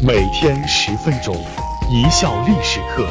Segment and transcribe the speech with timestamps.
[0.00, 1.34] 每天十分钟，
[1.90, 3.04] 一笑历史课。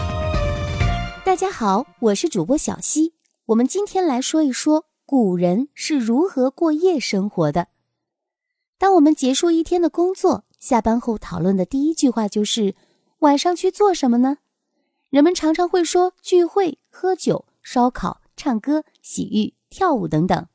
[1.26, 3.14] 大家好，我是主播小溪。
[3.48, 7.68] 我们今天来说一说古人是如何过夜生活的。
[8.78, 12.74] 当我们结束一天的工作，下班后讨论的第一句话就是
[13.20, 14.38] 晚上去做什么呢？
[15.10, 20.48] 人们常常会说聚会、喝酒、烧烤、唱歌、洗浴、跳舞等等。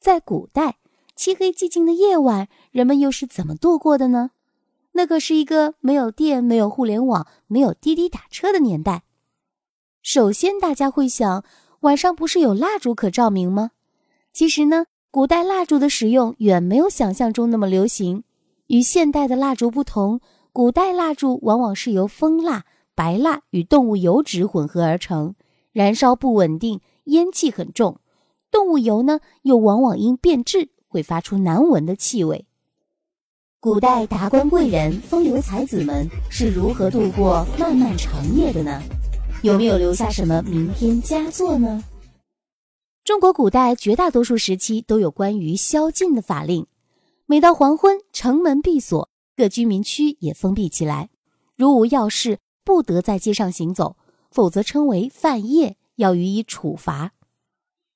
[0.00, 0.78] 在古代，
[1.14, 4.30] 漆黑寂静的夜晚，人们又是怎么度过的呢？
[4.98, 9.04] 那可是一个没有电、没有互联网、没有滴滴打车的年代。
[10.02, 11.44] 首先，大家会想，
[11.82, 13.70] 晚上不是有蜡烛可照明吗？
[14.32, 18.24] 其实呢，古代蜡烛的使用远没有想象中那么流行。
[18.66, 20.20] 与现代的蜡烛不同，
[20.52, 22.64] 古代蜡烛往往是由蜂蜡、
[22.96, 25.36] 白蜡与动物油脂混合而成，
[25.70, 28.00] 燃烧不稳定，烟气很重。
[28.50, 32.47] 动物油呢，又往往因变质会发出难闻的气味。
[33.60, 38.80] 古代达官贵人、风流才子们是如何度过漫漫长夜的呢？
[39.42, 41.82] 有没有留下什么名篇佳作呢？
[43.02, 46.68] 中国古代绝大多数时期都有关于宵禁的法令。
[47.26, 51.10] 每到黄昏，城门闭锁，各居民区也封闭起来。
[51.56, 53.96] 如无要事，不得在街上行走，
[54.30, 57.10] 否则称为犯夜，要予以处罚。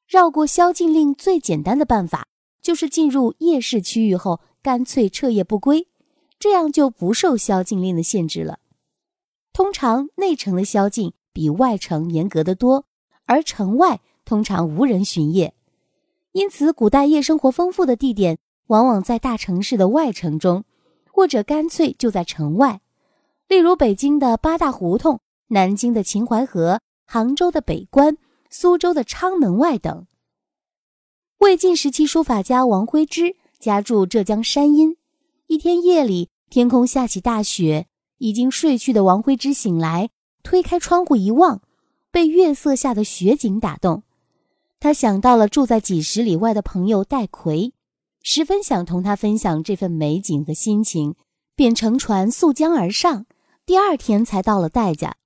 [0.09, 2.27] 绕过宵禁令最简单的办法，
[2.61, 4.41] 就是进入夜市区域后。
[4.63, 5.89] 干脆彻夜不归，
[6.39, 8.61] 这样就不受宵禁令的限制了。
[9.53, 12.87] 通常内城的宵禁比外城严格的多，
[13.27, 15.53] 而城外通常无人巡夜，
[16.31, 20.65] 因此古代夜生活丰富的地点往往在大城市的外城中，
[21.11, 22.81] 或者干脆就在城外，
[23.49, 28.17] 例如北京的八大胡同、南京的秦淮河、杭州的北关、
[28.49, 30.07] 苏州的昌门外等。
[31.39, 33.35] 魏晋时期书法家王徽之。
[33.63, 34.97] 家住浙江山阴，
[35.47, 37.87] 一天夜里，天空下起大雪。
[38.19, 40.11] 已经睡去的王徽之醒来，
[40.43, 41.63] 推开窗户一望，
[42.11, 44.03] 被月色下的雪景打动。
[44.81, 47.73] 他想到了住在几十里外的朋友戴逵，
[48.23, 51.15] 十分想同他分享这份美景和心情，
[51.55, 53.27] 便乘船溯江而上。
[53.65, 55.17] 第二天才到了戴家，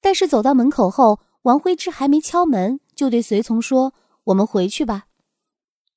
[0.00, 3.92] 但是走到门口后，王徽之还没敲门，就对随从说
[4.24, 5.06] ：“我们回去吧。”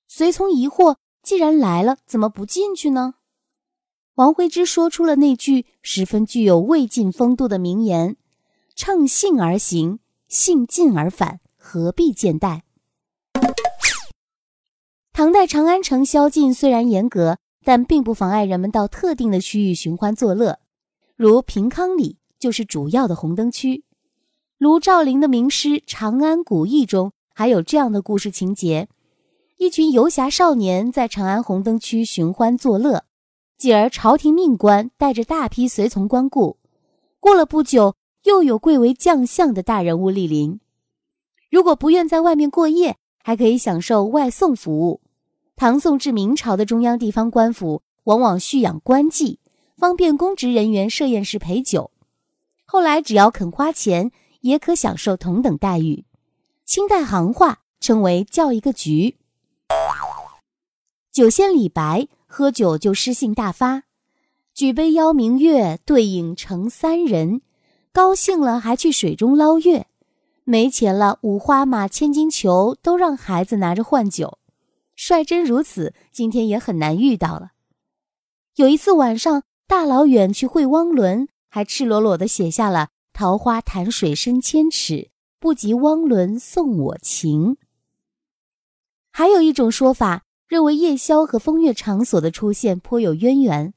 [0.08, 0.98] 随从疑惑。
[1.30, 3.14] 既然来了，怎么不进去呢？
[4.16, 8.18] 王徽之说出了那句十分具有魏晋风度的名言
[8.76, 12.64] ：“乘兴而行，兴尽而返，何必见待？”
[15.14, 20.58] 唐代长安城宵禁虽然严格，但并不妨碍人们到特定的区域寻欢作乐，
[21.16, 23.84] 如平康里就是主要的红灯区。
[24.58, 28.90] 卢照邻的名诗《长安古意》中还有这样的故事情节。
[29.60, 33.04] 一群游侠少年在长安红灯区寻欢作乐，
[33.58, 36.56] 继而朝廷命官带着大批随从光顾。
[37.20, 37.94] 过了不久，
[38.24, 40.62] 又有贵为将相的大人物莅临。
[41.52, 45.02] 如果不愿在外面过夜，还可以享受外送服务。
[45.58, 49.40] 唐宋至明朝的中央地方官府往往蓄养官妓，
[49.76, 51.92] 方便公职人员设宴时陪酒。
[52.64, 54.10] 后来只要肯花钱，
[54.40, 56.06] 也可享受同等待遇。
[56.64, 59.18] 清代行话称为叫一个局。
[61.20, 63.84] 酒仙李白喝酒就诗兴大发，
[64.54, 67.42] 举杯邀明月，对影成三人。
[67.92, 69.88] 高兴了还去水中捞月，
[70.46, 74.38] 没钱了五花马、千金裘都让孩子拿着换酒。
[74.96, 77.52] 率真如此，今天也很难遇到了。
[78.56, 87.58] 有一次晚上，大老远去会汪伦，还赤裸裸的写下了“桃花潭水深千尺，不及汪伦送我情”。
[89.12, 90.24] 还有一种说法。
[90.50, 93.72] 认为夜宵和风月场所的出现颇有渊源。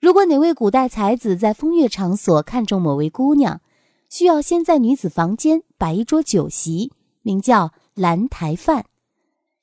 [0.00, 3.60] 如果哪位古代才子在风月场所看中某位姑娘，
[4.08, 8.86] 需要先在女子房间摆一桌酒席，名叫兰台饭。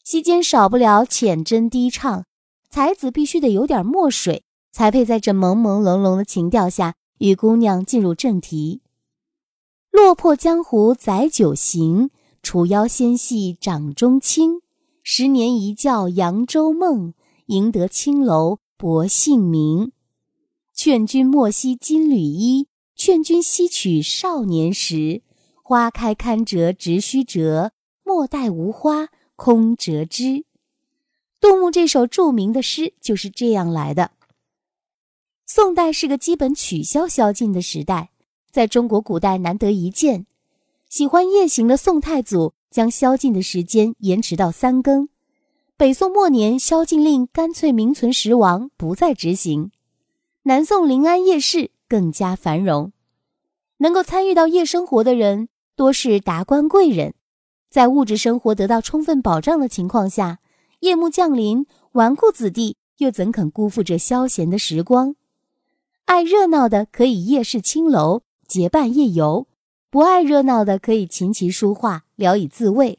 [0.03, 2.25] 席间少不了浅斟低唱，
[2.69, 8.81] 才子必须得有点墨水，才配在这朦朦胧胧的情调下与姑娘进入正题。
[9.91, 12.09] 落魄江湖载酒行，
[12.41, 14.61] 楚腰纤细掌中轻。
[15.05, 17.13] 十年一觉扬州梦，
[17.47, 19.91] 赢得青楼薄幸名。
[20.73, 25.21] 劝君莫惜金缕衣，劝君惜取少年时。
[25.61, 27.73] 花开堪折直须折，
[28.03, 30.45] 莫待无花空折枝。
[31.41, 34.11] 杜牧这首著名的诗就是这样来的。
[35.45, 38.11] 宋代是个基本取消宵禁的时代，
[38.49, 40.25] 在中国古代难得一见。
[40.87, 42.53] 喜欢夜行的宋太祖。
[42.73, 45.07] 将宵禁的时间延迟到三更。
[45.77, 49.69] 北宋末年，宵禁令干脆名存实亡，不再执行。
[50.41, 52.91] 南宋临安夜市更加繁荣。
[53.77, 57.13] 能够参与到夜生活的人，多是达官贵人，
[57.69, 60.39] 在物质生活得到充分保障的情况下，
[60.79, 65.15] 夜幕降临，纨绔子弟又怎肯辜负这消闲的时光？
[66.05, 69.47] 爱热闹的可以夜市青楼结伴夜游，
[69.93, 72.97] 不爱热闹的可以琴棋书画聊以自慰。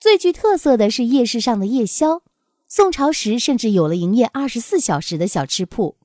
[0.00, 2.22] 最具特色的是夜市上的夜宵，
[2.66, 5.98] 宋朝时甚至有了营业二十四小时的小吃铺。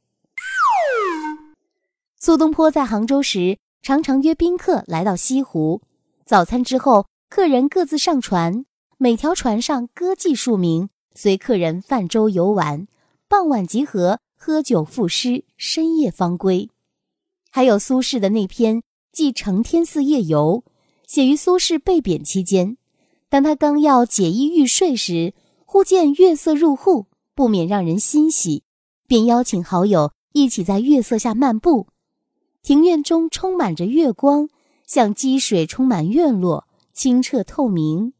[2.19, 5.81] 苏东坡在杭州时，常常约宾客来到西湖，
[6.25, 8.65] 早餐之后，客人各自上船，
[8.97, 12.85] 每条船上歌妓数名，随客人泛舟游玩，
[13.29, 16.69] 傍晚集合，喝酒赋诗，深夜方归。
[17.49, 18.77] 还有苏轼的那篇
[19.11, 20.63] 《记承天寺夜游》，
[21.05, 22.77] 写于苏轼被贬期间。
[23.29, 25.33] 当他刚要解衣欲睡时，
[25.65, 28.63] 忽见月色入户，不免让人欣喜，
[29.07, 31.87] 便邀请好友一起在月色下漫步。
[32.61, 34.49] 庭院中充满着月光，
[34.85, 38.13] 像积水充满院落，清澈透明。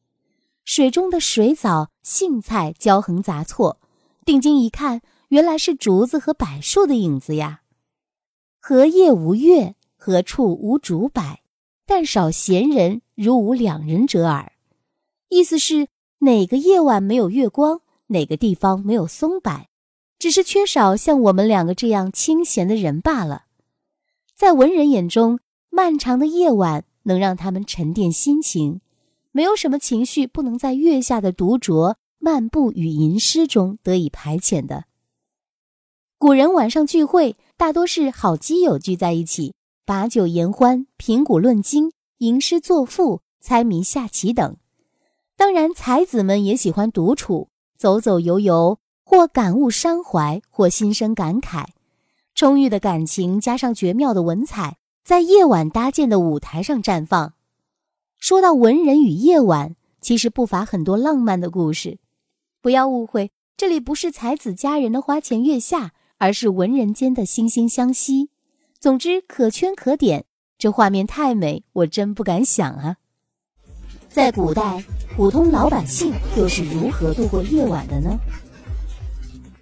[0.66, 3.80] 水中的水藻、荇菜交横杂错，
[4.26, 7.62] 定睛一看，原来是竹子和柏树的影子呀。
[8.60, 9.76] 何夜无月？
[10.04, 11.22] 何处无竹柏？
[11.86, 14.52] 但少闲人，如吾两人者耳。
[15.30, 19.68] 意思是哪个夜晚没有月光，哪个地方没有松柏，
[20.18, 23.44] 只是缺少像我们两个这样清闲的人罢了。
[24.36, 25.40] 在文人眼中，
[25.70, 28.82] 漫长的夜晚能让他们沉淀心情，
[29.32, 34.86] 没有什么情绪不能在月下的独酌、漫步与吟诗中得以排遣的。
[36.18, 39.54] 古人晚上聚会，大多是好基友聚在一起，
[39.92, 44.56] 把酒言欢，评古论今，吟诗作赋，猜谜下棋等。
[45.36, 51.66] 当然，才子们也喜欢独处，走走游游，或感悟伤怀，或心生感慨。
[52.34, 57.34] 充裕的感情加上绝妙的文采，在夜晚搭建的舞台上绽放。
[58.18, 61.98] 说到文人与夜晚，其实不乏很多浪漫的故事。
[62.62, 68.30] 不要误会，这里不是才子佳人的花前月下，而是文人间的惺惺相惜。
[68.82, 70.26] 总之，可圈可点。
[70.58, 72.96] 这画面太美，我真不敢想啊！
[74.10, 74.84] 在古代。
[75.16, 78.18] 普通老百姓又是如何度过夜晚的呢？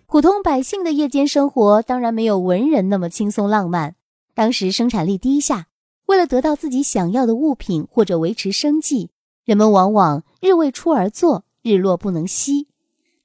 [0.07, 3.95] 普通百姓的夜间生活当然没有文人那么轻松浪漫。
[4.33, 5.68] 当时生产力低下，
[6.06, 9.10] 为了得到自己想要的物品或者维持生计，
[9.44, 12.69] 人们往往日未出而作，日落不能息。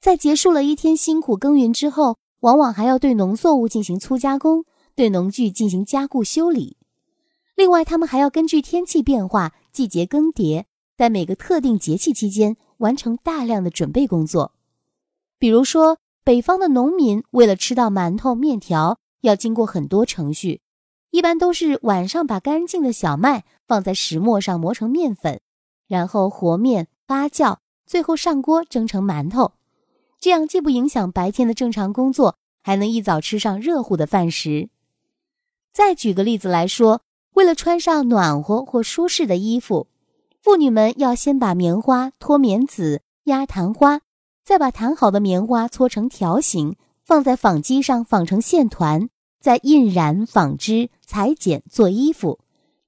[0.01, 4.65] 在结束了一天辛苦耕耘之后，往往还要对农作物进行粗加工，
[4.95, 6.77] 对农具进行加固修理。
[7.55, 10.65] 另外，他们还要根据天气变化、季节更迭。
[10.97, 14.53] 在每个特定节气期间，完成大量的准备工作。
[15.37, 20.61] 比如说，北方的农民为了吃到馒头、面条，要经过很多程序，
[21.11, 25.41] 一般都是晚上把干净的小麦放在石磨上磨成面粉，
[25.87, 29.51] 然后和面、发酵，最后上锅蒸成馒头。
[30.17, 34.69] 这样既不影响白天的正常工作，还能一早吃上热乎的饭食。
[35.75, 37.01] 再举个例子来说，
[37.33, 39.87] 为了穿上暖和或舒适的衣服。
[40.41, 43.99] 妇女们要先把棉花脱棉籽、压弹花，
[44.45, 49.09] 再把弹好的棉花搓成条形，放在纺机上纺成线团，
[49.41, 52.39] 再印染、纺织、裁剪做衣服。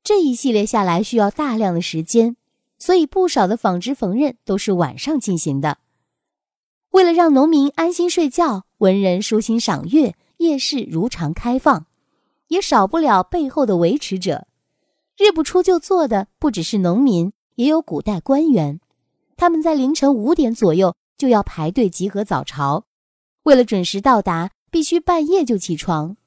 [0.01, 2.38] 这一系列下来需要大量的时间，
[2.79, 5.79] 所以不少的纺织缝纫都是晚上进行的。
[6.91, 11.87] 为了让农民安心睡觉，文人舒心赏月，夜市如常开放，
[12.48, 14.48] 也少不了背后的维持者。
[15.18, 17.34] 日不出就做的不只是农民。
[17.56, 18.80] 也有古代官员，
[19.36, 22.84] 他们在凌晨五点左右就要排队集合早朝，
[23.46, 26.18] 为了准时到达，必须半夜就起床。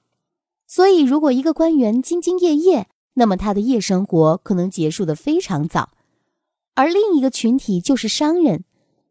[0.66, 5.90] 所以，如果一个官员兢兢业业，那么他的夜生活可能结束的非常早。
[6.74, 8.64] 而另一个群体就是商人，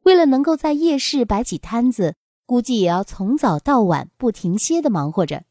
[0.03, 5.43] 为了能够在夜市摆起摊子，估计也要从早到晚不停歇的忙活着。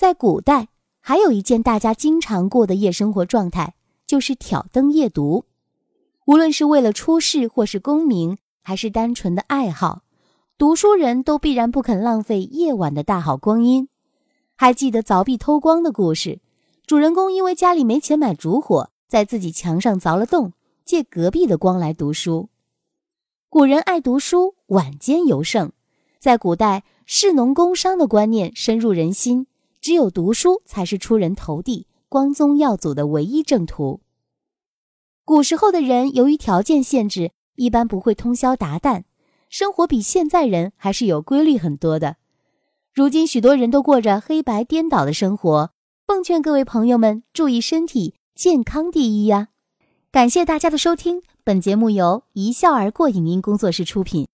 [0.00, 0.68] 在古代，
[1.02, 3.74] 还有一件大家经常过的夜生活状态，
[4.06, 5.44] 就是挑灯夜读。
[6.24, 10.00] 无论是为了出仕，或是功名，还是单纯的爱好，
[10.56, 13.90] 读书人都必然不肯浪费夜晚的大好光阴。
[14.56, 16.40] 还记得凿壁偷光的故事，
[16.86, 22.48] 主人公因为家里没钱买烛火，在自己墙上凿了洞，借隔壁的光来读书。
[23.50, 25.70] 古人爱读书，晚间尤盛。
[26.18, 29.46] 在古代，士农工商的观念深入人心，
[29.80, 34.00] 只有读书才是出人头地、光宗耀祖的唯一正途。
[35.24, 39.04] 古时候的人由于条件限制，一般不会通宵达旦，
[39.48, 42.16] 生活比现在人还是有规律很多的。
[42.92, 45.70] 如今许多人都过着黑白颠倒的生活，
[46.06, 49.48] 奉劝各位朋友们注意身体健康第一呀！
[50.10, 54.26] 感谢大家的收听，本节目由一笑而过影音工作室出品。